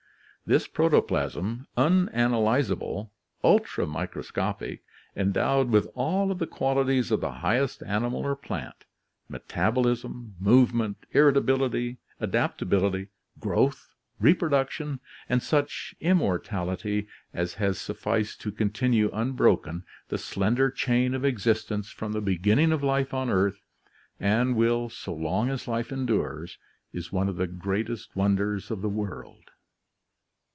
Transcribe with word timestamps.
This 0.43 0.67
protoplasm, 0.67 1.65
unanalyzable, 1.77 3.09
ultramicroscopic, 3.41 4.81
endowed 5.15 5.69
with 5.69 5.87
all 5.95 6.29
of 6.29 6.39
the 6.39 6.47
qualities 6.47 7.09
of 7.09 7.21
the 7.21 7.31
highest 7.31 7.81
animal 7.83 8.19
or 8.23 8.35
plant— 8.35 8.83
metabolism, 9.29 10.35
movement, 10.41 11.05
irritability, 11.13 11.99
adaptability, 12.19 13.07
growth, 13.39 13.95
reproduction, 14.19 14.99
and 15.29 15.41
such 15.41 15.95
"immortality" 16.01 17.07
as 17.33 17.53
has 17.53 17.79
sufficed 17.79 18.41
to 18.41 18.51
continue 18.51 19.09
unbroken 19.13 19.85
the 20.09 20.17
slender 20.17 20.69
chain 20.69 21.13
of 21.13 21.23
existence 21.23 21.91
from 21.91 22.11
the 22.11 22.19
beginning 22.21 22.73
of 22.73 22.83
life 22.83 23.13
on 23.13 23.29
earth, 23.29 23.61
and 24.19 24.57
will 24.57 24.89
so 24.89 25.13
long 25.13 25.49
as 25.49 25.65
life 25.65 25.93
endures— 25.93 26.57
is 26.91 27.09
one 27.13 27.29
of 27.29 27.37
the 27.37 27.47
greatest 27.47 28.13
wonders 28.17 28.69
of 28.69 28.81
the 28.81 28.89
world! 28.89 29.45